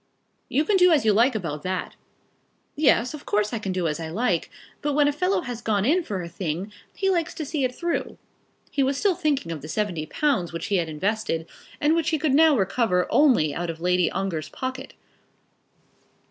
"You 0.49 0.65
can 0.65 0.77
do 0.77 0.91
as 0.91 1.05
you 1.05 1.13
like 1.13 1.35
about 1.35 1.61
that." 1.61 1.95
"Yes; 2.75 3.13
of 3.13 3.23
course 3.27 3.53
I 3.53 3.59
can 3.59 3.71
do 3.71 3.87
as 3.87 3.99
I 3.99 4.09
like; 4.09 4.49
but 4.81 4.93
when 4.93 5.07
a 5.07 5.11
fellow 5.11 5.41
has 5.41 5.61
gone 5.61 5.85
in 5.85 6.01
for 6.03 6.23
a 6.23 6.27
thing, 6.27 6.71
he 6.95 7.11
likes 7.11 7.35
to 7.35 7.45
see 7.45 7.63
it 7.63 7.75
through." 7.75 8.17
He 8.71 8.81
was 8.81 8.97
still 8.97 9.13
thinking 9.13 9.51
of 9.51 9.61
the 9.61 9.67
seventy 9.67 10.07
pounds 10.07 10.51
which 10.51 10.65
he 10.65 10.77
had 10.77 10.89
invested, 10.89 11.47
and 11.79 11.93
which 11.93 12.09
he 12.09 12.17
could 12.17 12.33
now 12.33 12.57
recover 12.57 13.05
only 13.11 13.53
out 13.53 13.69
of 13.69 13.79
Lady 13.79 14.09
Ongar's 14.11 14.49
pocket. 14.49 14.95